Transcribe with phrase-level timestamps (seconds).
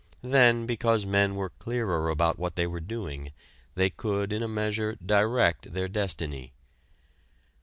[0.23, 3.33] Then because men were clearer about what they were doing,
[3.75, 6.53] they could in a measure direct their destiny.